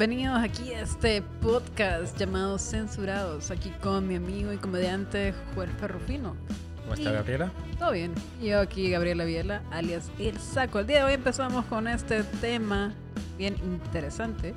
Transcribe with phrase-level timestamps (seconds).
[0.00, 6.36] Bienvenidos aquí a este podcast llamado Censurados, aquí con mi amigo y comediante Joel Ferrufino.
[6.80, 7.52] ¿Cómo está Y- Gabriela?
[7.78, 8.14] Todo bien.
[8.42, 10.78] Yo aquí, Gabriela Viela, alias El Saco.
[10.78, 12.94] El día de hoy empezamos con este tema
[13.36, 14.54] bien interesante.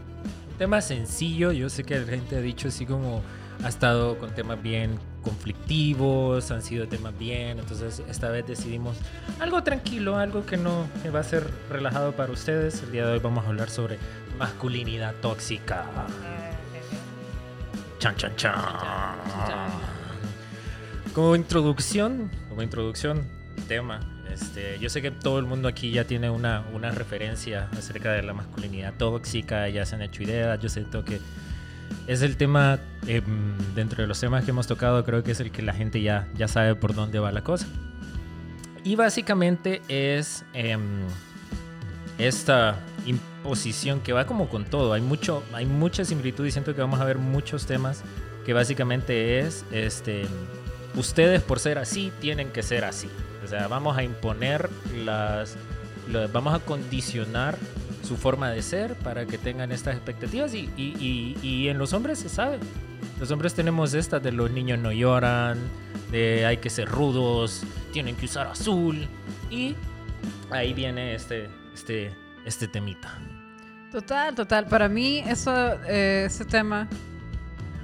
[0.50, 3.22] Un tema sencillo, yo sé que la gente ha dicho así como
[3.66, 8.98] ha estado con temas bien conflictivos, han sido temas bien, entonces esta vez decidimos
[9.40, 12.82] algo tranquilo, algo que no que va a ser relajado para ustedes.
[12.84, 14.00] El día de hoy vamos a hablar sobre
[14.38, 15.86] masculinidad tóxica.
[18.00, 18.54] Chan, chan, chan.
[21.14, 23.24] Como introducción, como introducción,
[23.68, 24.00] tema.
[24.34, 28.24] Este, yo sé que todo el mundo aquí ya tiene una, una referencia acerca de
[28.24, 31.20] la masculinidad tóxica, ya se han hecho ideas, yo siento que
[32.08, 35.52] es el tema, em, dentro de los temas que hemos tocado, creo que es el
[35.52, 37.68] que la gente ya, ya sabe por dónde va la cosa.
[38.84, 40.82] Y básicamente es em,
[42.18, 44.94] esta imposición que va como con todo.
[44.94, 48.02] Hay, mucho, hay mucha similitud y siento que vamos a ver muchos temas
[48.46, 50.26] que básicamente es, este,
[50.96, 53.10] ustedes por ser así tienen que ser así.
[53.44, 54.70] O sea, vamos a imponer
[55.06, 55.56] las,
[56.32, 57.58] vamos a condicionar
[58.08, 61.94] su forma de ser para que tengan estas expectativas y, y- y- y en los
[61.94, 62.60] hombres se sabe.
[63.20, 65.58] Los hombres tenemos estas de los niños no lloran,
[66.12, 69.08] de hay que ser rudos, tienen que usar azul
[69.50, 69.76] y
[70.52, 72.12] ahí viene este, este,
[72.46, 73.10] este temita.
[73.92, 74.68] Total, total.
[74.68, 75.52] Para mí, eso,
[75.88, 76.90] eh, ese tema,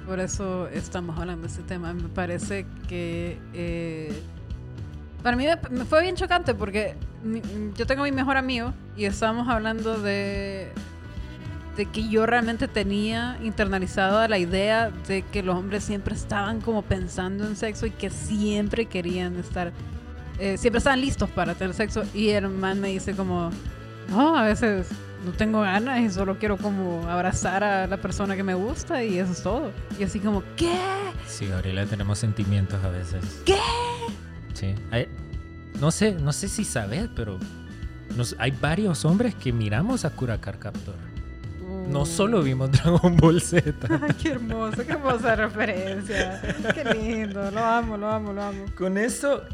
[0.06, 3.40] por eso estamos hablando de ese tema, me parece que.
[3.52, 4.24] eh,
[5.22, 6.96] para mí me, fue bien chocante porque
[7.76, 10.72] yo tengo a mi mejor amigo y estábamos hablando de.
[11.76, 16.82] de que yo realmente tenía internalizada la idea de que los hombres siempre estaban como
[16.82, 19.72] pensando en sexo y que siempre querían estar.
[20.38, 22.02] eh, siempre estaban listos para tener sexo.
[22.14, 23.50] Y el man me dice como.
[24.10, 24.88] No, a veces
[25.24, 29.18] no tengo ganas y solo quiero como abrazar a la persona que me gusta y
[29.18, 29.70] eso es todo.
[29.98, 30.78] Y así como, ¿qué?
[31.26, 33.22] Sí, Gabriela, tenemos sentimientos a veces.
[33.44, 33.58] ¿Qué?
[34.54, 34.74] Sí.
[34.90, 35.08] Hay-
[35.80, 37.38] no sé, no sé si sabes, pero
[38.16, 40.94] nos- hay varios hombres que miramos a Kurakar Captor.
[41.88, 43.62] No solo vimos Dragon Ball Z.
[44.02, 46.40] Ay, qué hermoso, qué hermosa referencia.
[46.74, 48.64] Qué lindo, lo amo, lo amo, lo amo.
[48.76, 49.44] Con esto,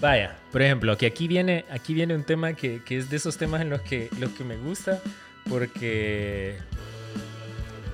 [0.00, 3.36] vaya, por ejemplo, que aquí viene, aquí viene un tema que, que es de esos
[3.36, 5.00] temas en los que, los que me gusta,
[5.48, 6.58] porque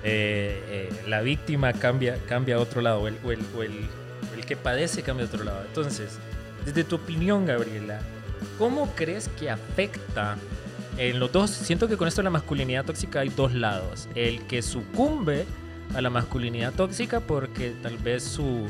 [0.04, 3.88] eh, eh, la víctima cambia, cambia a otro lado, o el, el-
[4.36, 5.62] el- que padece cambia a otro lado.
[5.66, 6.18] Entonces,
[6.66, 8.00] desde tu opinión, Gabriela,
[8.58, 10.36] ¿cómo crees que afecta
[10.98, 11.50] en los dos?
[11.50, 14.08] Siento que con esto la masculinidad tóxica hay dos lados.
[14.16, 15.44] El que sucumbe
[15.94, 18.66] a la masculinidad tóxica porque tal vez su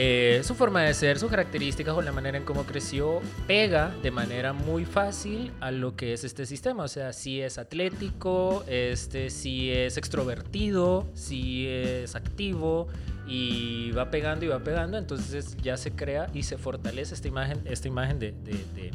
[0.00, 4.12] eh, su forma de ser, sus características o la manera en cómo creció pega de
[4.12, 6.84] manera muy fácil a lo que es este sistema.
[6.84, 12.86] O sea, si es atlético, este, si es extrovertido, si es activo
[13.26, 17.60] y va pegando y va pegando, entonces ya se crea y se fortalece esta imagen,
[17.64, 18.92] esta imagen de, de, de-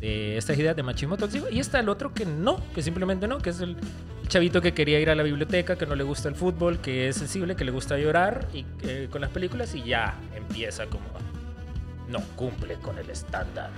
[0.00, 1.46] de de machismo tóxico.
[1.50, 3.76] Y está el otro que no, que simplemente no, que es el
[4.30, 7.16] chavito que quería ir a la biblioteca, que no le gusta el fútbol, que es
[7.16, 11.04] sensible, que le gusta llorar y eh, con las películas y ya empieza como
[12.08, 13.70] no cumple con el estándar.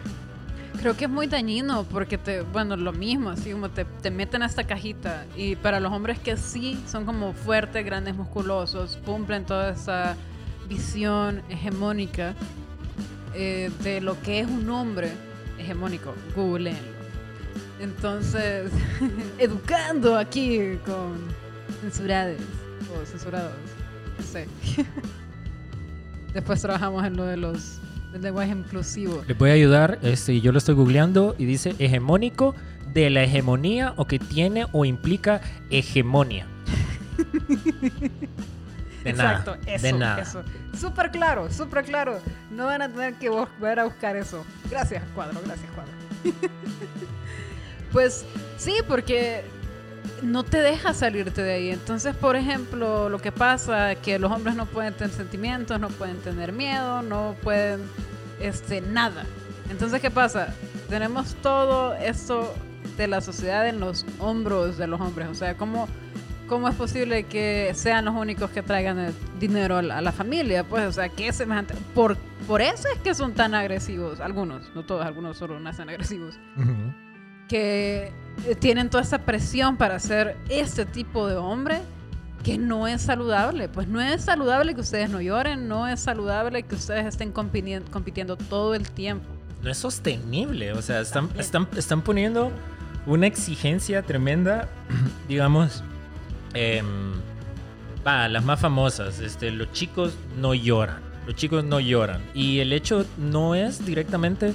[0.80, 4.42] Creo que es muy dañino porque te, bueno, lo mismo, así como te, te meten
[4.42, 9.44] a esta cajita y para los hombres que sí son como fuertes, grandes, musculosos, cumplen
[9.44, 10.16] toda esa
[10.69, 12.34] visión hegemónica
[13.34, 15.10] eh, de lo que es un hombre
[15.58, 17.01] hegemónico, googleenlo.
[17.82, 18.70] Entonces,
[19.38, 21.19] educando aquí con
[21.81, 22.41] censurados
[22.94, 23.53] o censurados,
[24.16, 24.47] no sé.
[26.32, 27.81] Después trabajamos en lo de los
[28.12, 29.25] del lenguaje inclusivo.
[29.26, 32.54] Les voy a ayudar, este, yo lo estoy googleando y dice hegemónico
[32.93, 36.47] de la hegemonía o que tiene o implica hegemonia.
[39.02, 40.23] De Exacto, nada, eso, de nada.
[40.23, 40.43] eso.
[40.79, 42.20] Súper claro, súper claro.
[42.52, 44.44] No van a tener que volver a buscar eso.
[44.70, 45.93] Gracias, cuadro, gracias, cuadro.
[47.93, 48.25] Pues
[48.56, 49.44] sí, porque
[50.23, 51.71] no te deja salirte de ahí.
[51.71, 55.89] Entonces, por ejemplo, lo que pasa es que los hombres no pueden tener sentimientos, no
[55.89, 57.81] pueden tener miedo, no pueden,
[58.41, 59.25] este, nada.
[59.71, 60.55] Entonces, ¿qué pasa?
[60.89, 62.55] Tenemos todo esto
[62.97, 65.29] de la sociedad en los hombros de los hombres.
[65.29, 65.89] O sea, ¿cómo,
[66.49, 70.65] cómo es posible que sean los únicos que traigan dinero a la, familia?
[70.65, 71.75] Pues, o sea, ¿qué es semejante?
[71.94, 72.17] Por,
[72.47, 74.21] por eso es que son tan agresivos.
[74.21, 76.39] Algunos, no todos, algunos solo nacen agresivos.
[77.52, 78.10] Que
[78.46, 81.82] eh, tienen toda esa presión para ser este tipo de hombre
[82.43, 83.69] que no es saludable.
[83.69, 87.90] Pues no es saludable que ustedes no lloren, no es saludable que ustedes estén compitiendo,
[87.90, 89.26] compitiendo todo el tiempo.
[89.62, 90.72] no es sostenible.
[90.72, 92.50] O sea, están, están, están poniendo
[93.04, 94.70] una exigencia tremenda,
[95.28, 95.84] digamos,
[98.06, 102.22] va, las más famosas, este, los chicos no lloran, los chicos no lloran.
[102.32, 104.55] Y el hecho no es directamente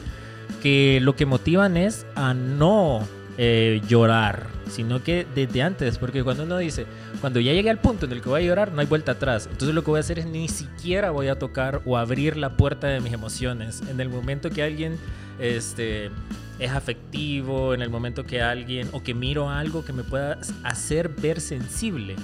[0.62, 3.08] que lo que motivan es a no
[3.38, 6.88] eh, llorar, sino que desde antes, porque cuando uno dice,
[7.22, 9.48] cuando ya llegue al punto en el que voy a llorar, no hay vuelta atrás.
[9.52, 12.58] Entonces lo que voy a hacer es ni siquiera voy a tocar o abrir la
[12.58, 13.84] puerta de mis emociones.
[13.90, 14.98] En el momento que alguien
[15.40, 16.10] este,
[16.58, 21.10] es afectivo, en el momento que alguien o que miro algo que me pueda hacer
[21.10, 22.16] ver sensible.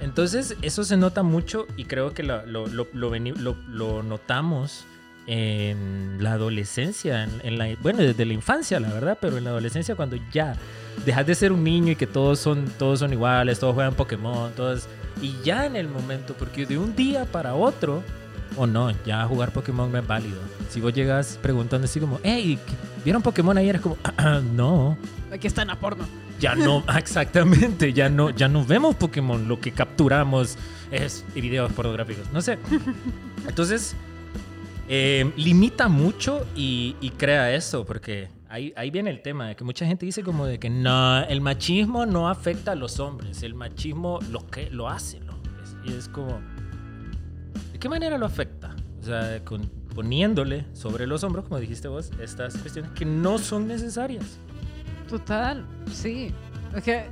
[0.00, 4.84] Entonces eso se nota mucho y creo que lo, lo, lo, lo notamos
[5.26, 9.94] en la adolescencia, en, la, bueno, desde la infancia, la verdad, pero en la adolescencia
[9.94, 10.56] cuando ya
[11.04, 14.52] dejas de ser un niño y que todos son, todos son iguales, todos juegan Pokémon,
[14.52, 14.86] todos,
[15.22, 18.02] y ya en el momento, porque de un día para otro,
[18.56, 20.40] o no, ya jugar Pokémon no es válido.
[20.68, 22.58] Si vos llegas preguntando así como, hey,
[23.04, 23.76] ¿vieron Pokémon ayer?
[23.76, 23.96] Es como,
[24.54, 24.96] no.
[25.32, 26.04] Aquí está en la porno.
[26.38, 30.56] Ya no, exactamente, ya no, ya no vemos Pokémon, lo que capturamos
[30.90, 32.58] es videos pornográficos, no sé.
[33.48, 33.96] Entonces,
[34.88, 39.86] eh, limita mucho y, crea eso, porque ahí, ahí viene el tema de que mucha
[39.86, 44.18] gente dice como de que no, el machismo no afecta a los hombres, el machismo
[44.30, 45.76] lo, que, lo hace los hombres.
[45.84, 46.40] Y es como,
[47.72, 48.74] ¿de qué manera lo afecta?
[49.00, 49.40] O sea,
[49.94, 54.38] poniéndole sobre los hombros, como dijiste vos, estas cuestiones que no son necesarias.
[55.08, 56.32] Total, sí.
[56.76, 57.04] Okay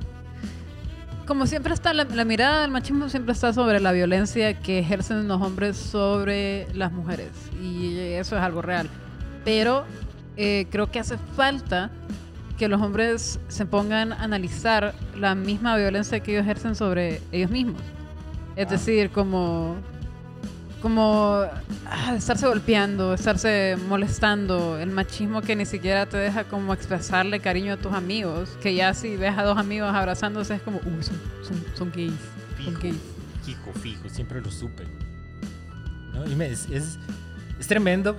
[1.25, 5.41] como siempre está la, mirada del machismo siempre está sobre la violencia que ejercen los
[5.41, 7.29] hombres sobre las mujeres.
[7.61, 8.89] Y eso es algo real.
[9.45, 9.85] Pero
[10.37, 11.91] eh, creo que hace falta
[12.57, 17.51] que los hombres se pongan a analizar la misma violencia que ellos ejercen sobre ellos
[17.51, 17.81] mismos.
[18.55, 19.75] Es decir como
[20.83, 21.45] como
[21.89, 27.71] ah, estarse golpeando, estarse molestando, el machismo que ni siquiera te deja como expresarle cariño
[27.71, 31.63] a tus amigos, que ya si ves a dos amigos abrazándose es como, uy, son,
[31.73, 32.11] son, gays.
[32.57, 32.81] Fijo,
[33.45, 34.83] Fijo, fijo, siempre lo supe.
[36.13, 36.25] ¿No?
[36.43, 36.97] es, es,
[37.65, 38.17] tremendo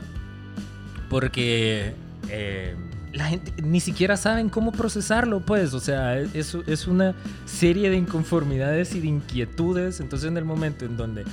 [1.11, 1.93] porque
[2.31, 2.76] eh,
[3.12, 7.14] la gente ni siquiera saben cómo procesarlo, pues, o sea, es, es una
[7.44, 11.25] serie de inconformidades y de inquietudes, entonces en el momento en donde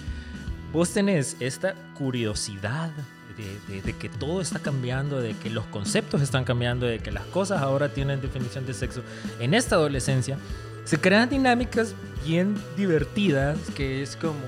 [0.71, 2.91] vos tenés esta curiosidad
[3.38, 7.62] de, que todo está cambiando, de que los conceptos están cambiando, de que las cosas
[7.62, 9.01] ahora tienen definición de sexo,
[9.39, 10.38] en esta adolescencia
[10.83, 11.95] se crean dinámicas
[12.25, 14.39] bien divertidas que es como,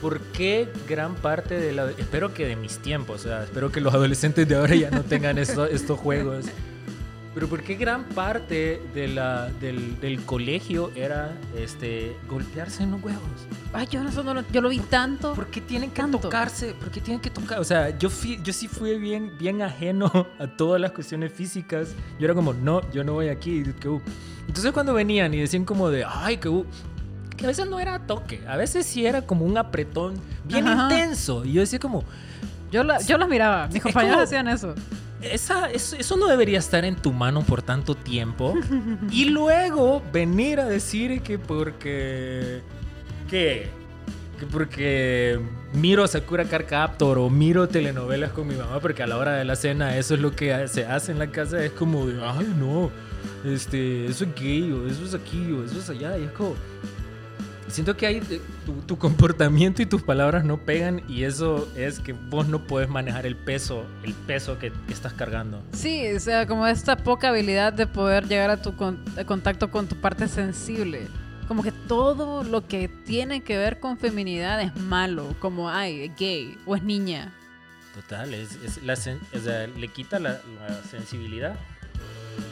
[0.00, 1.90] ¿por qué gran parte de la...
[1.90, 5.02] Espero que de mis tiempos, o sea, espero que los adolescentes de ahora ya no
[5.02, 6.46] tengan estos juegos
[7.34, 13.02] pero ¿por qué gran parte de la, del, del, colegio era este, golpearse en los
[13.02, 13.22] huevos?
[13.72, 15.34] Ay, yo, no, yo lo vi tanto.
[15.34, 16.74] ¿Por qué tienen que tocarse?
[16.74, 17.58] ¿Por qué tienen que tocar?
[17.58, 21.88] O sea, yo, fui, yo sí fui bien, bien ajeno a todas las cuestiones físicas.
[22.20, 23.64] Yo era como, no, yo no voy aquí.
[23.84, 24.00] Uh.
[24.46, 26.48] Entonces cuando venían y decían como de, ay, que...
[26.48, 26.64] Uh",
[27.36, 30.14] que a veces no era toque, a veces sí era como un apretón
[30.44, 31.44] bien intenso.
[31.44, 32.04] Y yo decía como...
[32.70, 34.74] Yo, la, yo los miraba, mis compañeros hacían eso
[35.32, 38.54] esa, eso, no debería estar en tu mano por tanto tiempo.
[39.10, 42.62] y luego venir a decir que porque...
[43.28, 43.68] ¿Qué?
[44.38, 45.40] Que porque
[45.72, 49.44] miro Sakura Card Captor o miro telenovelas con mi mamá porque a la hora de
[49.44, 51.64] la cena eso es lo que se hace en la casa.
[51.64, 52.90] Es como de, ay no,
[53.44, 56.18] este, eso es gay o eso es aquí o eso es allá.
[56.18, 56.54] Y es como
[57.68, 58.22] siento que hay
[58.86, 63.26] tu, comportamiento y tus palabras no pegan y eso es que vos no puedes manejar
[63.26, 65.62] el peso, el peso que, estás cargando.
[65.72, 69.96] Sí, o sea, como esta poca habilidad de poder llegar a tu contacto con tu
[69.96, 71.08] parte sensible.
[71.48, 76.16] Como que todo lo que tiene que ver con feminidad es malo, como, ay, es
[76.16, 77.34] gay o es niña.
[77.94, 80.40] Total, es, la, le quita la
[80.90, 81.54] sensibilidad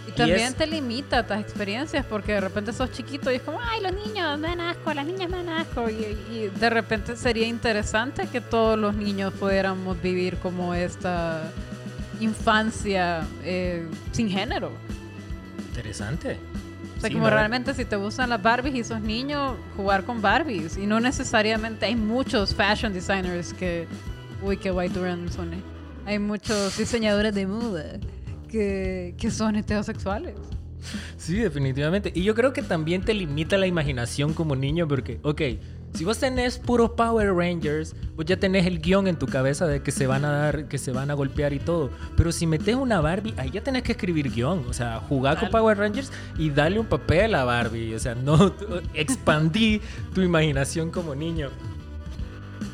[0.06, 3.60] y también te limita a tus experiencias porque de repente sos chiquito y es como,
[3.60, 5.88] ay, los niños me dan asco, las niñas me dan asco.
[5.88, 11.50] Y, de repente sería interesante que todos los niños pudiéramos vivir como esta
[12.20, 14.72] infancia eh, sin género.
[15.68, 16.36] Interesante.
[16.98, 20.76] O sea, como realmente si te gustan las Barbies y sos niño, jugar con Barbies.
[20.76, 23.88] Y no necesariamente hay muchos fashion designers que...
[24.42, 24.94] Uy, qué white
[25.30, 25.50] son.
[26.04, 27.98] Hay muchos diseñadores de moda
[28.52, 30.34] que, son heterosexuales.
[31.16, 32.12] Sí, definitivamente.
[32.14, 35.40] Y yo creo que también te limita la imaginación como niño porque, ok,
[35.94, 39.82] si vos tenés puros Power Rangers, vos ya tenés el guion en tu cabeza de
[39.82, 41.90] que se van a dar, que se van a golpear y todo.
[42.16, 44.64] Pero si metes una Barbie, ahí ya tenés que escribir guion.
[44.68, 47.94] O sea, jugar con Power Rangers y darle un papel a Barbie.
[47.94, 48.54] O sea, no
[48.94, 49.80] expandí
[50.14, 51.50] tu imaginación como niño.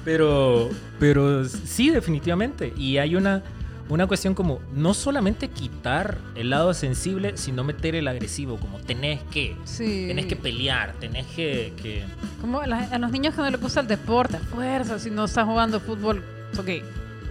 [0.05, 2.73] Pero, pero sí, definitivamente.
[2.77, 3.43] Y hay una
[3.89, 9.21] una cuestión como no solamente quitar el lado sensible, sino meter el agresivo, como tenés
[9.31, 10.05] que, Sí.
[10.09, 11.73] tenés que pelear, tenés que...
[11.83, 12.05] que-
[12.41, 15.11] Como a, la- a los niños que no les gusta el deporte, a fuerza, si
[15.11, 16.23] no estás jugando fútbol,
[16.59, 16.69] ok,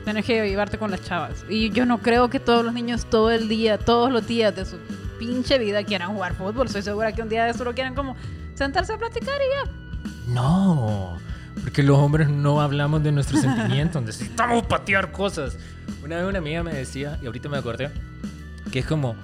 [0.04, 1.46] tienes que llevarte con las chavas.
[1.50, 4.66] Y yo no creo que todos los niños todo el día, todos los días de
[4.66, 4.78] su
[5.20, 6.68] pinche vida quieran jugar fútbol.
[6.68, 8.16] Estoy segura que un día de eso lo quieran como
[8.56, 10.34] sentarse a platicar y ya.
[10.34, 11.18] No,
[11.64, 15.58] porque los hombres no hablamos de nuestros sentimientos, necesitamos patear cosas.
[16.04, 17.90] Una vez una amiga me decía, y ahorita me acordé,
[18.72, 19.16] que es como,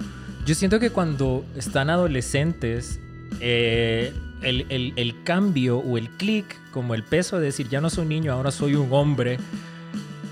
[0.46, 3.00] yo siento que cuando están adolescentes,
[3.40, 4.12] eh,
[4.42, 8.06] el, el- el cambio o el clic, como el peso de decir, ya no soy
[8.06, 9.38] niño, ahora soy un hombre,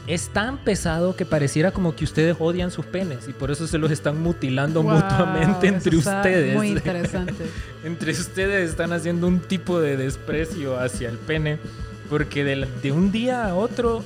[0.09, 3.79] es tan pesado que pareciera como que ustedes odian sus penes y por eso se
[3.79, 6.57] los están mutilando Wow, mutuamente entre ustedes.
[6.57, 7.35] Muy interesante.
[7.85, 11.59] entre ustedes están haciendo un tipo de desprecio hacia el pene
[12.13, 14.05] porque de, la- de un día a otro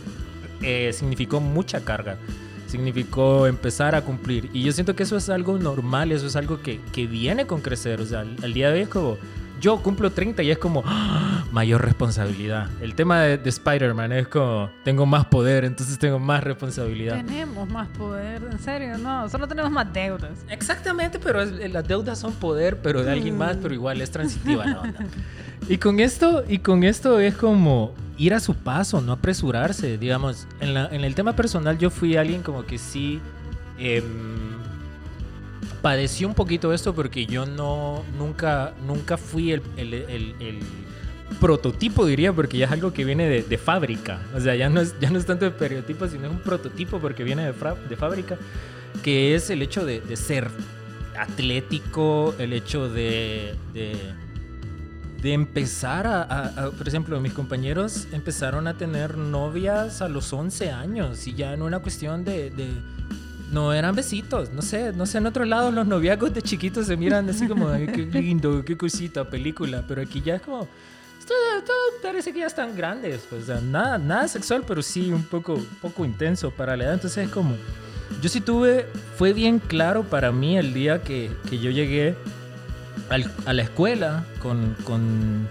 [0.62, 2.16] eh, significó mucha carga
[2.68, 6.60] significó empezar a cumplir y yo siento que eso es algo normal eso es algo
[6.62, 9.16] que, que viene con crecer o sea al, al día de hoy es como
[9.60, 11.44] yo cumplo 30 y es como ¡ah!
[11.52, 16.42] mayor responsabilidad el tema de, de Spider-Man es como tengo más poder entonces tengo más
[16.44, 20.32] responsabilidad tenemos más poder, en serio, no, solo tenemos más deudas.
[20.50, 24.66] Exactamente, pero es- las deudas son poder, pero de alguien más, pero igual es transitiva
[24.66, 24.98] la onda.
[25.68, 29.98] Y con esto, y con esto es como ir a su paso, no apresurarse.
[29.98, 33.20] Digamos, en, la- en el tema personal yo fui alguien como que sí
[33.78, 34.04] em,
[35.82, 40.58] padeció un poquito esto porque yo no, nunca, nunca fui el, el- el- el
[41.40, 44.20] prototipo, diría, porque ya es algo que viene de, de fábrica.
[44.34, 46.98] O sea, ya no, es, ya no es tanto de estereotipo, sino es un prototipo
[47.00, 48.36] porque viene de, fra- de fábrica,
[49.02, 50.48] que es el hecho de, de ser
[51.18, 53.54] atlético, el hecho de,
[55.22, 60.32] de, empezar a, a- a- por ejemplo, mis compañeros empezaron a tener novias a los
[60.32, 62.50] 11 años y ya en una cuestión de...
[62.50, 62.70] de-
[63.52, 66.96] no eran besitos, no sé, no sé, en otros lados los noviazgos de chiquitos se
[66.96, 70.66] miran así como, "Ay, qué lindo, qué cosita, película, pero aquí ya es como,
[71.20, 75.12] esto, esto parece que ya están grandes, pues, o sea, nada, nada sexual, pero sí
[75.12, 77.54] un poco, poco intenso para la edad, entonces es como,
[78.20, 82.16] yo sí tuve, fue bien claro para mí el día que, que yo llegué
[83.10, 85.48] al- a la escuela con, con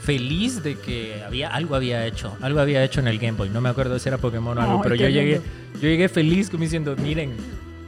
[0.00, 3.60] feliz de que había algo había hecho, algo había hecho en el Game Boy, no
[3.60, 5.46] me acuerdo si era Pokémon o algo, pero yo llegué, lindo.
[5.74, 7.34] yo llegué feliz como diciendo, miren,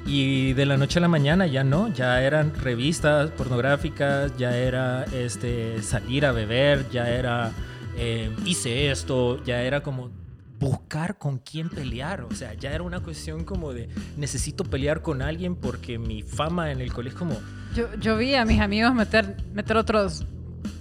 [0.07, 5.05] y de la noche a la mañana ya no, ya eran revistas pornográficas, ya era
[5.13, 7.53] este salir a beber, ya era
[7.97, 10.11] eh, hice esto, ya era como
[10.59, 15.23] buscar con quién pelear, o sea, ya era una cuestión como de necesito pelear con
[15.23, 17.37] alguien porque mi fama en el colegio es como
[17.75, 20.27] Yo, yo vi a mis amigos meter, meter otros.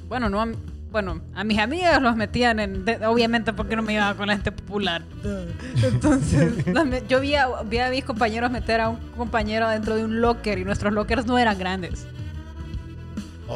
[0.10, 0.48] Bueno, no a,
[0.89, 2.86] bueno, a mis amigas los metían en.
[2.86, 5.03] de- obviamente porque no me iba con la gente popular.
[5.84, 6.53] Entonces,
[7.10, 10.57] yo vi a, vi a mis compañeros meter a un compañero dentro de un locker
[10.57, 12.07] y nuestros lockers no eran grandes.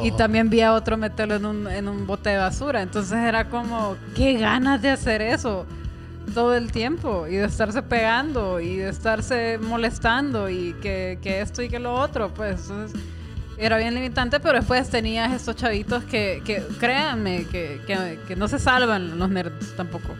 [0.04, 0.16] Y Oh.
[0.16, 2.80] también vi a otro meterlo en un, en un bote de basura.
[2.80, 5.66] Entonces era como, qué ganas de hacer eso
[6.34, 11.62] todo el tiempo y de estarse pegando y de estarse molestando y que, que esto
[11.62, 12.32] y que lo otro.
[12.32, 13.00] Pues entonces,
[13.58, 18.48] era bien limitante, pero después tenías estos chavitos que, que créanme, que, que, que no
[18.48, 20.14] se salvan los nerds tampoco.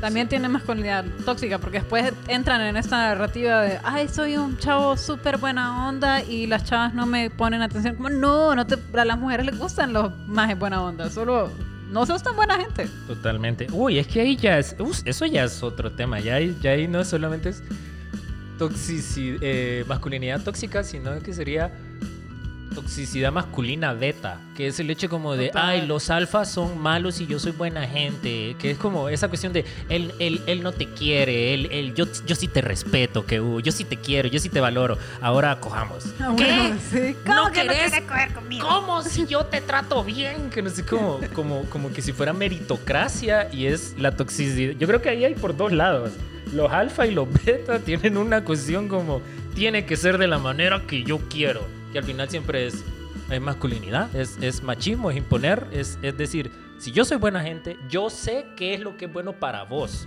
[0.00, 4.96] También tienen masculinidad tóxica porque después entran en esta narrativa de, ay, soy un chavo
[4.96, 7.96] súper buena onda y las chavas no me ponen atención.
[7.96, 11.50] Como, no, no te, a las mujeres les gustan los más buena onda, solo
[11.90, 12.88] no sos tan buena gente.
[13.06, 13.66] Totalmente.
[13.72, 14.76] Uy, es que ahí ya es.
[14.78, 16.20] us, eso ya es otro tema.
[16.20, 17.62] Ya ahí, ya ahí no solamente es
[18.58, 21.72] toxicidad, masculinidad tóxica, sino que sería
[22.80, 25.68] toxicidad masculina beta, que es el hecho como de, Total.
[25.68, 29.52] ay, los alfas son malos y yo soy buena gente, que es como esa cuestión
[29.52, 33.40] de, él, él, él no te quiere, él, él, yo, yo sí te respeto, que
[33.40, 36.06] uh, yo sí te quiero, yo sí te valoro, ahora cojamos.
[36.20, 36.44] Ah, ¿Qué?
[36.44, 37.16] bueno, sí.
[37.26, 37.90] ¿Cómo ¿No que no querés?
[37.90, 38.66] quieres coger conmigo?
[38.68, 40.50] ¿Cómo si yo te trato bien?
[40.50, 44.74] Que no sé, como, como, como que si fuera meritocracia y es la toxicidad.
[44.78, 46.12] Yo creo que ahí hay por dos lados.
[46.52, 49.20] Los alfa y los beta tienen una cuestión como
[49.54, 51.62] tiene que ser de la manera que yo quiero.
[51.92, 52.84] Que al final siempre es,
[53.30, 55.66] es masculinidad, es, es machismo, es imponer.
[55.72, 59.12] Es, es decir, si yo soy buena gente, yo sé qué es lo que es
[59.12, 60.06] bueno para vos.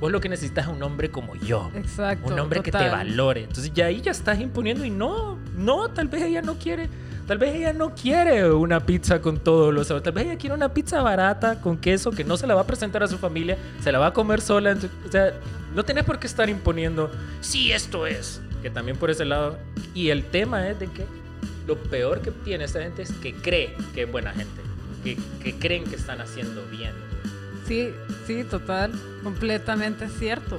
[0.00, 1.70] Vos lo que necesitas es un hombre como yo.
[1.74, 2.32] Exacto.
[2.32, 2.90] Un hombre que te total.
[2.90, 3.44] valore.
[3.44, 6.88] Entonces ya ahí ya estás imponiendo y no, no, tal vez ella no quiere,
[7.26, 10.04] tal vez ella no quiere una pizza con todos los sabores.
[10.04, 12.66] Tal vez ella quiere una pizza barata con queso que no se la va a
[12.66, 14.76] presentar a su familia, se la va a comer sola.
[15.06, 15.34] O sea,
[15.74, 17.10] no tenés por qué estar imponiendo,
[17.40, 18.40] sí, esto es.
[18.62, 19.58] Que también por ese lado.
[19.94, 21.06] Y el tema es de que
[21.66, 24.60] lo peor que tiene esta gente es que cree que es buena gente.
[25.04, 26.92] Que, que creen que están haciendo bien.
[27.66, 27.90] Sí,
[28.26, 28.92] sí, total.
[29.22, 30.58] Completamente cierto.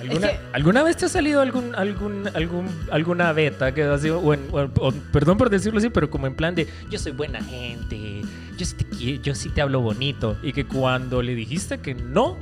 [0.00, 4.20] ¿Alguna, que- ¿Alguna vez te ha salido algún, algún, algún, alguna beta que ha sido,
[4.20, 7.12] o en- o- o- perdón por decirlo así, pero como en plan de yo soy
[7.12, 8.22] buena gente,
[8.56, 12.38] yo sí te, yo sí te hablo bonito, y que cuando le dijiste que no,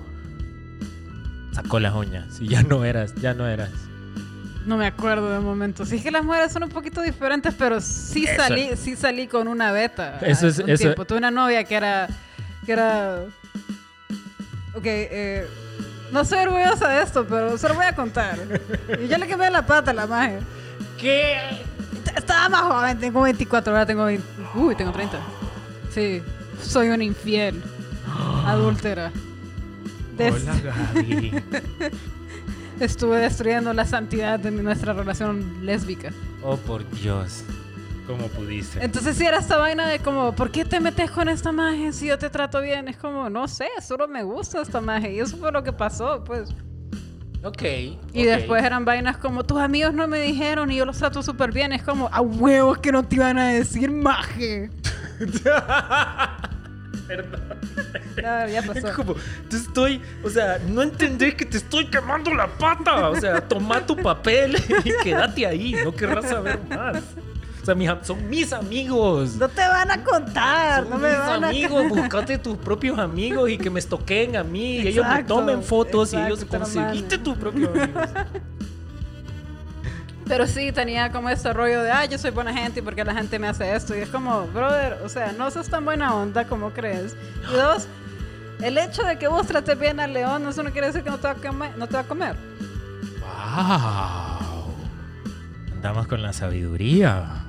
[1.53, 3.71] sacó las uñas y ya no eras, ya no eras.
[4.67, 5.87] No me acuerdo de momento.
[5.87, 8.43] Sí es que las mujeres son un poquito diferentes, pero sí Eso.
[8.43, 10.19] salí, sí salí con una beta.
[10.21, 11.05] Eso es- un eso- tiempo.
[11.05, 12.09] Tuve una novia que era,
[12.67, 13.21] que era,
[14.75, 15.47] ok, eh,
[16.13, 18.37] no soy orgullosa de esto, pero se lo voy a contar.
[19.03, 20.41] Y yo le quemé la pata a la magia.
[20.99, 21.37] ¿Qué?
[22.17, 25.19] Estaba más joven, tengo 24, ahora tengo 20, uy, tengo 30.
[25.95, 26.23] Sí,
[26.61, 27.63] soy un infiel,
[28.47, 29.13] adúltera.
[30.17, 30.55] Des- Hola
[30.95, 31.43] Gaby.
[32.81, 36.13] estuve destruyendo la santidad de nuestra relación lésbica.
[36.43, 37.45] Oh por Dios,
[38.07, 38.85] ¿cómo pudiste?
[38.85, 42.07] Entonces, si era esta vaina de como, ¿por qué te metes con esta magia si
[42.07, 42.89] yo te trato bien?
[42.89, 45.11] Es como, no sé, solo me gusta esta magia.
[45.11, 46.51] Y eso fue lo que pasó, pues.
[47.43, 47.63] Ok.
[48.13, 51.53] Y después eran vainas como, tus amigos no me dijeron y yo los trato súper
[51.53, 51.73] bien.
[51.73, 54.71] Es como, a huevos que no te iban a decir maje.
[57.07, 57.41] Perdón.
[58.17, 58.93] Ya, ya Es pasó.
[58.97, 59.15] como,
[59.49, 63.09] te estoy, o sea, no entendés que te estoy quemando la pata.
[63.11, 65.77] O sea, toma tu papel y quédate ahí.
[65.85, 67.03] No querrás saber más.
[67.63, 69.35] O sea, mis son mis amigos.
[69.37, 72.97] No te van a contar, Son no me mis van a amigos, buscate tus propios
[72.99, 74.77] amigos y que me estoqueen a mí.
[74.77, 78.09] Y ellos me Exacto, tomen fotos y ellos exacto, conseguiste tus propios amigos.
[80.29, 83.15] Pero sí, tenía como este rollo de, ay, yo soy buena gente y porque la
[83.15, 83.97] gente me hace esto.
[83.97, 87.15] Y es como, brother, o sea, no sos tan buena onda como crees.
[87.49, 87.87] Y dos,
[88.61, 91.19] el hecho de que vos trates bien al león, eso no quiere decir que no
[91.19, 91.79] te va a comer.
[91.79, 92.35] No te va a comer.
[93.21, 94.75] ¡Wow!
[95.75, 97.45] Andamos con la sabiduría.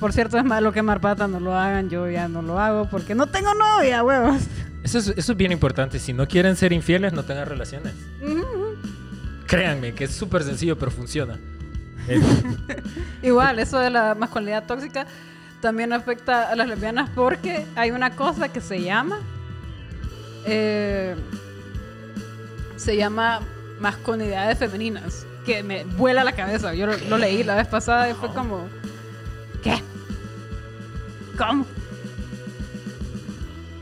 [0.00, 3.14] Por cierto, es malo que Marpata no lo hagan, yo ya no lo hago porque
[3.14, 4.42] no tengo novia, huevos.
[4.82, 5.98] Eso es, eso es bien importante.
[5.98, 7.92] Si no quieren ser infieles, no tengan relaciones.
[8.22, 8.76] Ujú.
[9.46, 11.38] Créanme que es súper sencillo, pero funciona.
[13.22, 15.06] Igual, eso de la masculinidad tóxica
[15.60, 19.18] también afecta a las lesbianas porque hay una cosa que se llama.
[20.44, 21.16] eh,
[22.76, 23.40] se llama
[23.80, 25.26] masculinidades femeninas.
[25.44, 26.74] Que me vuela la cabeza.
[26.74, 28.68] Yo lo, lo leí la vez pasada y fue como.
[29.62, 29.80] ¿Qué?
[31.38, 31.64] ¿Cómo?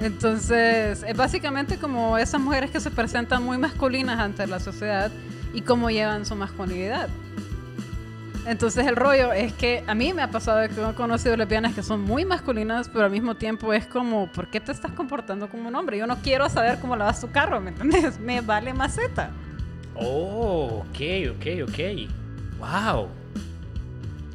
[0.01, 5.11] Entonces, es básicamente como esas mujeres que se presentan muy masculinas ante la sociedad
[5.55, 7.09] y cómo llevan su masculinidad.
[8.47, 11.83] Entonces el rollo es que a mí me ha pasado que he conocido lesbianas que
[11.83, 15.69] son muy masculinas, pero al mismo tiempo es como, ¿por qué te estás comportando como
[15.69, 15.99] un hombre?
[15.99, 18.19] Yo no quiero saber cómo lavas tu carro, ¿me entiendes?
[18.21, 19.31] Me vale maceta.
[19.95, 21.79] Oh, ok, ok, ok.
[22.59, 23.09] Wow.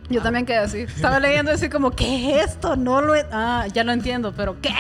[0.09, 0.79] Yo también quedé así.
[0.79, 2.75] Estaba leyendo así como, ¿qué es esto?
[2.75, 3.13] No lo.
[3.31, 4.73] Ah, ya lo entiendo, pero ¿qué?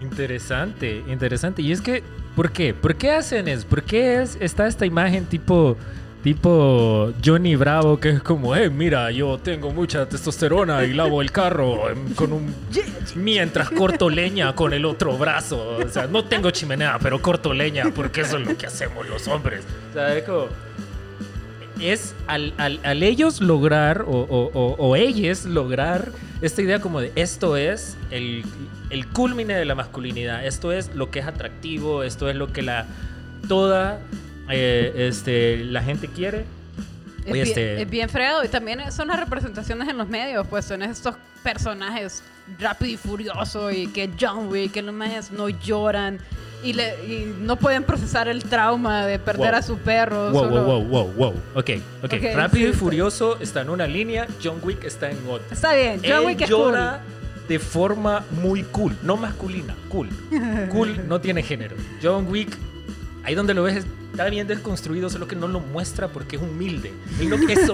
[0.00, 1.62] Interesante, interesante.
[1.62, 2.04] Y es que,
[2.36, 2.72] ¿por qué?
[2.72, 3.66] ¿Por qué hacen eso?
[3.66, 5.76] ¿Por qué es, está esta imagen tipo,
[6.24, 11.30] tipo Johnny Bravo que es como, eh, mira, yo tengo mucha testosterona y lavo el
[11.30, 11.82] carro
[12.16, 12.54] con un...
[13.14, 15.76] Mientras corto leña con el otro brazo.
[15.84, 19.28] O sea, no tengo chimenea, pero corto leña porque eso es lo que hacemos los
[19.28, 19.64] hombres.
[19.90, 20.46] O sea, es como...
[21.80, 26.10] Es al, al- al ellos lograr, o, o ellas lograr
[26.40, 28.44] esta idea como de esto es el,
[28.90, 32.62] el culmine de la masculinidad, esto es lo que es atractivo, esto es lo que
[32.62, 32.86] la
[33.48, 33.98] toda
[34.50, 36.44] eh, este, la gente quiere.
[37.26, 38.08] Es, bien, este- es bien.
[38.44, 42.22] Y también son las representaciones en los medios, pues son estos personajes
[42.58, 46.18] rápido y furioso y que John Wick, que los manes no lloran
[46.62, 49.58] y, le, y no pueden procesar el trauma de perder Wow.
[49.58, 50.30] a su perro.
[50.30, 51.34] Wow, solo- wow, wow, wow, wow.
[51.54, 51.70] Ok,
[52.02, 52.12] ok.
[52.12, 55.46] Ok, Rápido sí, y Furioso está en una línea, John Wick está en otra.
[55.50, 57.00] Está bien, John Él Wick es llora
[57.48, 60.08] de forma muy cool, no masculina, cool.
[60.70, 61.76] Cool no tiene género.
[62.02, 62.56] John Wick,
[63.24, 66.92] ahí donde lo ves, está bien desconstruido, solo que no lo muestra porque es humilde.
[67.20, 67.72] Él no, eso,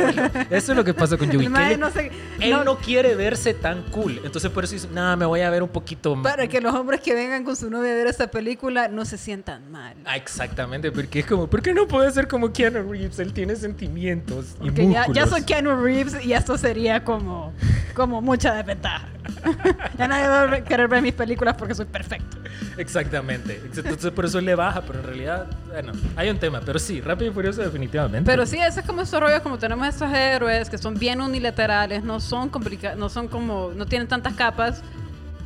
[0.50, 3.53] eso es lo que pasa con mae Él, no sé- él no- no quiere verse
[3.53, 4.20] tan cool.
[4.24, 6.33] Entonces por eso dice, nada, me voy a ver un poquito más.
[6.33, 9.18] Para que los hombres que vengan con su novia a ver esta película no se
[9.18, 9.94] sientan mal.
[10.07, 13.18] Ah, exactamente, porque es como, ¿por qué no puede ser como Keanu Reeves?
[13.18, 15.31] Él tiene sentimientos y Porque ya, ya músculos.
[15.31, 17.53] soy Keanu Reeves y esto sería como,
[17.94, 19.09] como mucha desventaja.
[19.98, 22.38] ya nadie va a querer ver mis películas porque soy perfecto.
[22.79, 23.61] Exactamente.
[23.64, 26.60] Entonces por eso él le baja, pero en realidad, bueno, hay un tema.
[26.64, 28.30] Pero sí, Rápido y Furioso definitivamente.
[28.30, 32.04] Pero sí, ese es como estos rollos, como tenemos estos héroes que son bien unilaterales,
[32.04, 34.82] no son complicados, no son como, no tienen tantas capas,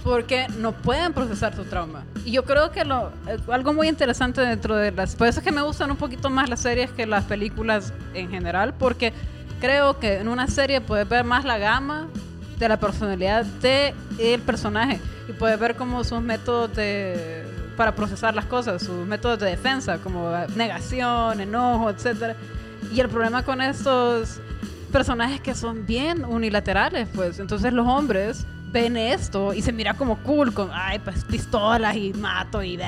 [0.05, 2.05] porque no pueden procesar su trauma.
[2.25, 3.11] Y yo creo que lo,
[3.51, 6.49] algo muy interesante dentro de las, por eso es que me gustan un poquito más
[6.49, 9.15] las series que las películas en general, porque
[9.61, 12.09] creo que en una serie puedes ver más la gama
[12.59, 18.45] de la personalidad del personaje y puedes ver como sus métodos de para procesar las
[18.47, 22.37] cosas, sus métodos de defensa, como negación, enojo, etc.
[22.93, 24.41] Y el problema con estos
[24.93, 30.19] personajes que son bien unilaterales, pues entonces los hombres ven esto y se mira como
[30.19, 32.79] cool con, ay, pues pistolas y mato y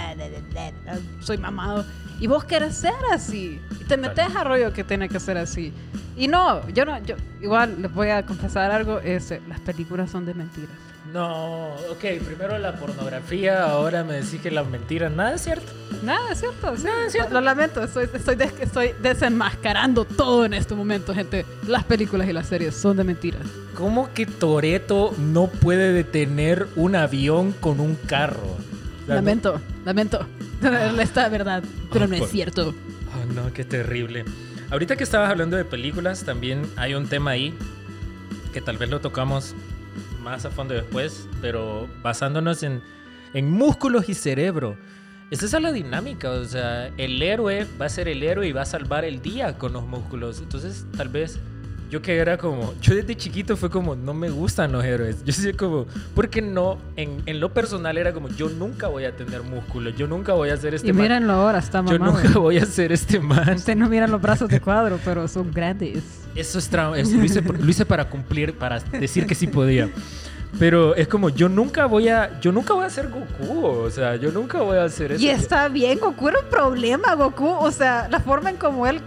[1.20, 1.84] soy mamado.
[2.18, 3.60] Y vos querés ser así.
[3.80, 5.72] Y te metes a rollo que tiene que ser así.
[6.16, 10.24] Y no, yo no, yo igual les voy a confesar algo, este, las películas son
[10.24, 10.70] de mentiras.
[11.12, 15.72] No, ok, primero la pornografía, ahora me decís que las mentiras, nada es cierto.
[16.02, 17.34] Nada es cierto, nada es cierto.
[17.34, 21.46] Lo, lamento, estoy, estoy, estoy desenmascarando todo en este momento, gente.
[21.66, 23.42] Las películas y las series son de mentiras.
[23.74, 28.56] ¿Cómo que Toreto no puede detener un avión con un carro?
[29.06, 30.26] lamento, lamento.
[31.00, 32.74] Esta verdad, pero no es cierto.
[33.14, 34.24] Oh, no, qué terrible.
[34.70, 37.54] Ahorita que estabas hablando de películas, también hay un tema ahí
[38.52, 39.54] que tal vez lo tocamos
[40.22, 42.82] más a fondo después, pero basándonos en,
[43.32, 44.76] en músculos y cerebro.
[45.30, 48.62] Esa es la dinámica, o sea, el héroe va a ser el héroe y va
[48.62, 50.40] a salvar el día con los músculos.
[50.40, 51.38] Entonces, tal vez
[51.90, 55.18] yo que era como, yo desde chiquito fue como, no me gustan los héroes.
[55.20, 59.14] Yo decía como, porque no, en, en, lo personal era como, yo nunca voy a
[59.16, 61.00] tener músculos, yo nunca voy a ser este y man.
[61.00, 61.98] Y mírenlo ahora, está mamado.
[61.98, 63.54] Yo nunca voy a ser este man.
[63.56, 66.02] Usted no miran los brazos de cuadro, pero son grandes.
[66.34, 69.88] Eso es, lo, hice, lo hice para cumplir, para decir que sí podía.
[70.58, 74.16] Pero es como, yo nunca voy a, yo nunca voy a ser Goku, o sea,
[74.16, 75.22] yo nunca voy a hacer eso.
[75.22, 79.00] Y está bien, Goku era un problema, Goku, o sea, la forma en como él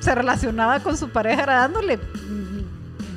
[0.00, 1.98] se, relacionaba con su pareja era dándole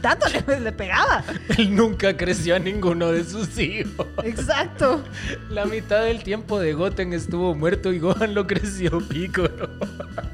[0.01, 1.23] dándole, le pegaba.
[1.57, 4.07] Él nunca creció a ninguno de sus hijos.
[4.23, 5.03] Exacto.
[5.49, 9.69] La mitad del tiempo de Goten estuvo muerto y Gohan lo creció Piccolo.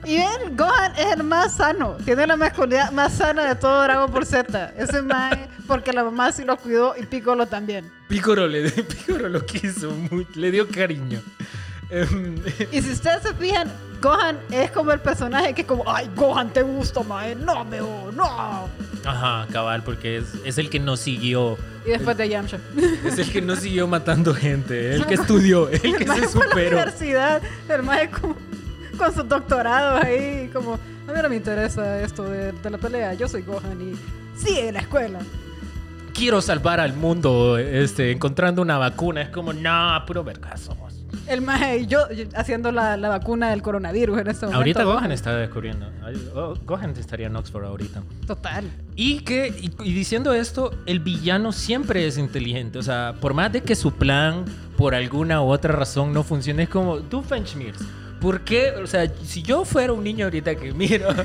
[0.03, 1.97] Y ven, Gohan es el más sano.
[2.05, 4.73] Tiene la masculinidad más sana de todo Dragon por Z.
[4.77, 5.35] Ese más
[5.67, 7.91] porque la mamá sí lo cuidó y Piccolo también.
[8.07, 9.91] Piccolo, le, Piccolo lo quiso,
[10.35, 11.21] le dio cariño.
[12.71, 13.71] Y si ustedes se fijan,
[14.01, 18.69] Gohan es como el personaje que como, ay, Gohan, te gusta, mae, no, me no.
[19.05, 21.57] Ajá, cabal, porque es, es el que no siguió.
[21.85, 22.59] Y después de Yamcha.
[23.05, 26.59] Es el que no siguió matando gente, el que estudió, el que se superó.
[26.59, 28.35] En la universidad, el mae con,
[28.97, 33.13] con sus doctorados ahí, como, a mí no me interesa esto de, de la pelea,
[33.13, 35.19] yo soy Gohan y sigue la escuela
[36.15, 39.21] quiero salvar al mundo este, encontrando una vacuna.
[39.21, 40.75] Es como, no, puro vergazo.
[41.27, 44.57] El maje, yo, yo haciendo la, la, vacuna del coronavirus en este momento.
[44.57, 45.87] Ahorita Gohan está descubriendo.
[46.35, 48.03] Oh, Gohan estaría en Oxford ahorita.
[48.27, 48.65] Total.
[48.95, 52.77] Y que, y, diciendo esto, el villano siempre es inteligente.
[52.77, 54.45] O sea, por más de que su plan,
[54.77, 57.83] por alguna u otra razón, no funcione, es como Doofenshmirtz.
[58.25, 58.71] ¿Por qué?
[58.71, 61.15] O sea, si yo fuera un niño ahorita que mira,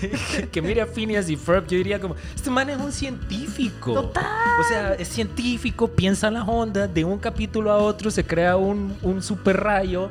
[0.50, 3.92] que mira a Phineas y Ferb, yo diría como, este man es un científico.
[3.92, 4.24] Total.
[4.58, 8.56] O sea, es científico, piensa en las ondas, de un capítulo a otro se crea
[8.56, 10.08] un, un super rayo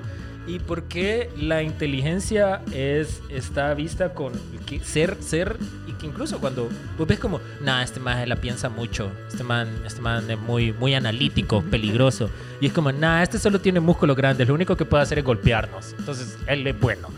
[0.48, 4.34] ¿Y por qué la inteligencia es, está vista con
[4.84, 9.44] ser, ser, y que incluso cuando ves como, nah, este man la piensa mucho, este
[9.44, 12.30] man, este man es muy, muy analítico, peligroso,
[12.62, 15.26] y es como, nah, este solo tiene músculos grandes, lo único que puede hacer es
[15.26, 17.10] golpearnos, entonces él es bueno.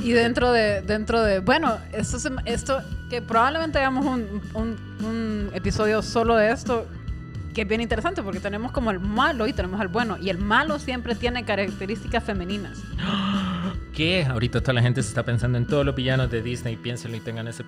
[0.00, 6.02] Y dentro de, dentro de bueno, esto, esto que probablemente hagamos un, un, un episodio
[6.02, 6.86] solo de esto,
[7.58, 10.16] que es bien interesante porque tenemos como el malo y tenemos al bueno.
[10.16, 12.78] Y el malo siempre tiene características femeninas.
[13.92, 14.24] ¿Qué?
[14.24, 16.76] Ahorita toda la gente se está pensando en todos los villanos de Disney.
[16.76, 17.64] Piénsenlo y tengan ese...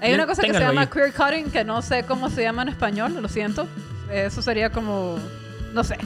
[0.00, 2.70] Hay una cosa que se llama queer cutting que no sé cómo se llama en
[2.70, 3.68] español, lo siento.
[4.10, 5.18] Eso sería como...
[5.74, 5.98] no sé.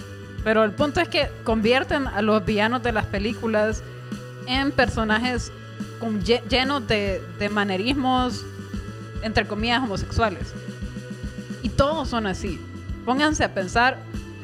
[0.43, 3.85] Pero el punto es que convierten a los villanos de las películas
[4.49, 5.53] en personajes
[6.01, 8.45] con, llenos de, de manerismos,
[9.23, 10.53] entre comillas, homosexuales.
[11.63, 12.61] Y todos son así
[13.09, 13.97] pónganse a pensar,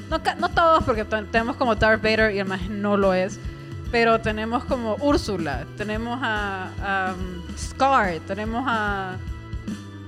[0.08, 3.38] no, no todos, porque tenemos como Darth Vader y además no lo es,
[3.92, 9.18] pero tenemos como Úrsula, tenemos a, um, Scar, tenemos a...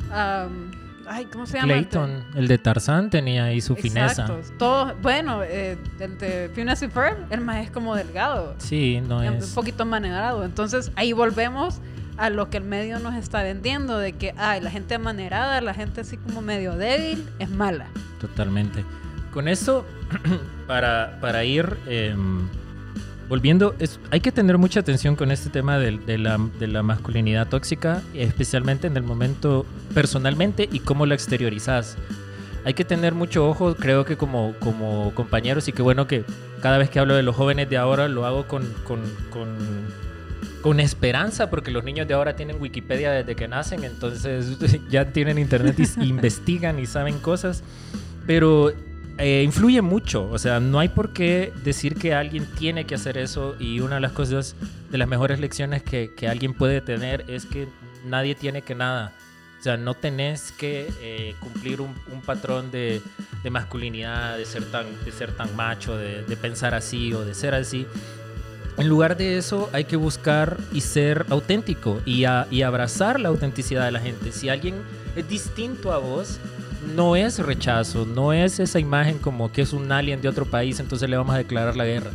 [0.08, 0.70] Um,
[1.06, 1.74] ay, ¿cómo se llama?
[1.74, 4.26] Clayton, el de Tarzán tenía ahí su fineza.
[4.58, 8.54] Todos, bueno, eh, el de Phineas y Ferb, el más es como delgado.
[8.56, 9.48] Sí, no es.
[9.50, 10.46] Un poquito manerado.
[10.46, 11.82] Entonces ahí volvemos
[12.16, 15.74] a lo que el medio nos está vendiendo, de que ay, la gente amanerada, la
[15.74, 17.88] gente así como medio débil, es mala.
[18.20, 18.84] Totalmente.
[19.32, 19.84] Con eso,
[20.66, 22.48] para, para ir em,
[23.28, 26.82] volviendo, es, hay que tener mucha atención con este tema de, de, la, de, la,
[26.82, 31.96] masculinidad tóxica, especialmente en el momento personalmente y cómo la exteriorizas.
[32.64, 36.24] Hay que tener mucho ojo, creo que como, como compañeros, y que bueno que
[36.60, 39.00] cada vez que hablo de los jóvenes de ahora lo hago con, con,
[39.30, 39.46] con
[40.66, 44.58] con esperanza, porque los niños de ahora tienen Wikipedia desde que nacen, entonces
[44.90, 47.62] ya tienen internet y investigan y saben cosas.
[48.26, 48.72] Pero
[49.16, 50.28] eh, influye mucho.
[50.28, 53.54] O sea, no hay por qué decir que alguien tiene que hacer eso.
[53.60, 54.56] Y una de las cosas,
[54.90, 57.68] de las mejores lecciones que, que alguien puede tener es que
[58.04, 59.12] nadie tiene que nada.
[59.60, 61.94] O sea, no tenés que eh, cumplir un,
[62.26, 63.00] patrón de,
[63.44, 67.54] de, masculinidad, de ser tan, de ser tan macho, de pensar así o de ser
[67.54, 67.86] así.
[68.78, 73.30] En lugar de eso, hay que buscar y ser auténtico y, a, y abrazar la
[73.30, 74.32] autenticidad de la gente.
[74.32, 74.74] Si alguien
[75.16, 76.38] es distinto a vos,
[76.94, 80.78] no es rechazo, no es esa imagen como que es un alien de otro país,
[80.78, 82.10] entonces le vamos a declarar la guerra.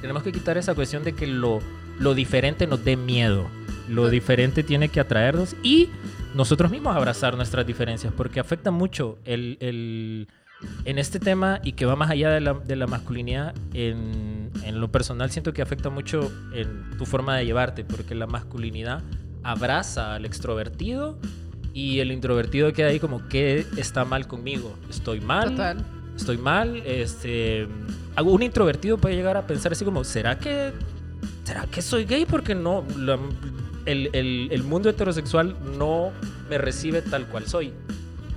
[0.00, 1.60] Tenemos que quitar esa cuestión de que lo,
[1.98, 3.46] lo diferente nos dé miedo.
[3.88, 5.90] Lo diferente tiene que atraernos y
[6.34, 10.28] nosotros mismos abrazar nuestras diferencias, porque afecta mucho el, el
[10.84, 14.25] en este tema y que va más allá de la, de la masculinidad, en,
[14.64, 19.02] en, lo personal siento que afecta mucho en tu forma de llevarte, porque la masculinidad
[19.42, 21.18] abraza al extrovertido
[21.72, 24.76] y el introvertido queda ahí como, ¿qué está mal conmigo?
[24.88, 25.50] ¿Estoy mal?
[25.50, 25.84] Total.
[26.16, 26.76] ¿Estoy mal?
[26.86, 27.68] Este,
[28.24, 30.72] un introvertido puede llegar a pensar así como, ¿será que,
[31.44, 32.24] ¿será que soy gay?
[32.24, 33.18] Porque no, la,
[33.84, 36.12] el, el, el mundo heterosexual no
[36.48, 37.72] me recibe tal cual soy.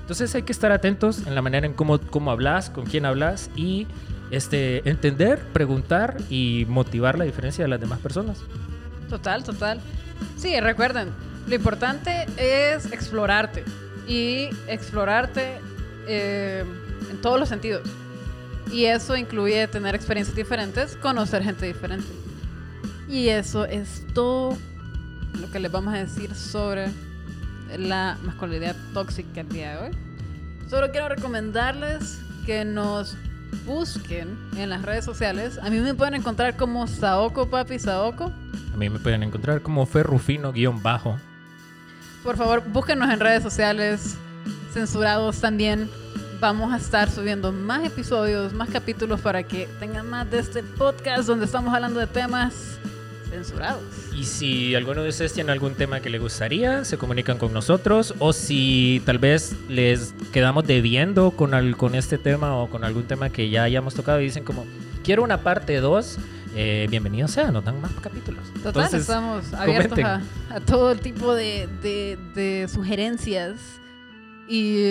[0.10, 3.52] Entonces hay que estar atentos en la manera en cómo, cómo hablas, con quién hablas
[3.56, 3.86] y
[4.32, 8.40] este, entender, preguntar y motivar la diferencia de las demás personas.
[9.10, 9.80] Total, total.
[10.38, 11.10] Sí, recuerden,
[11.48, 13.64] lo importante es explorarte
[14.08, 15.58] y explorarte
[16.08, 16.64] eh,
[17.10, 17.90] en todos los sentidos.
[18.72, 22.08] Y eso incluye tener experiencias diferentes, conocer gente diferente.
[23.08, 24.56] Y eso es todo
[25.40, 26.90] lo que les vamos a decir sobre
[27.78, 29.98] la masculinidad tóxica el día de hoy.
[30.70, 33.16] Solo quiero recomendarles que nos
[33.66, 35.60] busquen en las redes sociales.
[35.62, 38.32] A mí me pueden encontrar como Saoko Papi Saoko.
[38.74, 41.18] A mí me pueden encontrar como Ferrufino-bajo.
[42.24, 44.18] Por favor, búsquenos en redes sociales,
[44.74, 45.90] censurados también.
[46.40, 51.28] Vamos a estar subiendo más episodios, más capítulos para que tengan más de este podcast
[51.28, 52.80] donde estamos hablando de temas
[53.30, 53.84] censurados.
[54.16, 58.14] Y si alguno de ustedes tiene algún tema que le gustaría, se comunican con nosotros.
[58.20, 63.04] O si tal vez les quedamos debiendo con, al, con este tema o con algún
[63.04, 64.66] tema que ya hayamos tocado y dicen como,
[65.04, 66.18] quiero una parte 2.
[66.56, 68.44] Eh, bienvenidos sean, nos dan más capítulos.
[68.64, 73.80] Total, Entonces, estamos abiertos a, a, todo tipo de, de, de sugerencias.
[74.52, 74.82] Y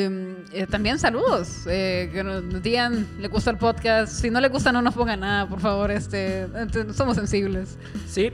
[0.52, 4.12] eh, también saludos, eh, que nos digan, le gusta el podcast.
[4.12, 5.90] Si no le gusta, no nos pongan nada, por favor.
[5.90, 6.46] Este,
[6.94, 7.76] somos sensibles.
[8.06, 8.30] Sí,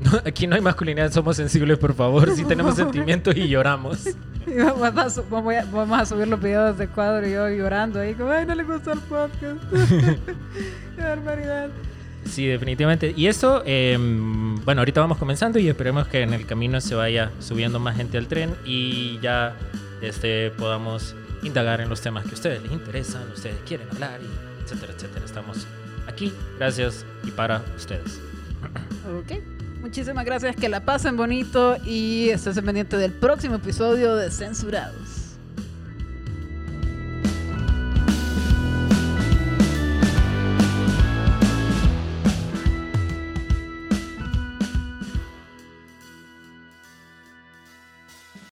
[0.00, 2.34] no, aquí no hay masculinidad, somos sensibles, por favor.
[2.34, 4.08] Sí tenemos sentimientos y lloramos.
[4.48, 5.22] Y vamos, a,
[5.72, 8.62] vamos, a, subir los videos de cuadro y yo llorando ahí, como, ay, no le
[8.62, 9.60] gustó el podcast.
[10.94, 11.68] Qué barbaridad.
[12.26, 13.12] Sí, definitivamente.
[13.16, 17.32] Y eso, eh, bueno, ahorita vamos comenzando y esperemos que en el camino se vaya
[17.40, 19.56] subiendo más gente al tren y ya
[20.08, 24.62] este, podamos indagar en los temas que a ustedes les interesan, ustedes quieren hablar, y
[24.62, 25.24] etcétera, etcétera.
[25.24, 25.66] Estamos
[26.06, 28.20] aquí, gracias y para ustedes.
[29.18, 29.40] Ok,
[29.80, 35.15] muchísimas gracias, que la pasen bonito y estén pendientes del próximo episodio de Censurados.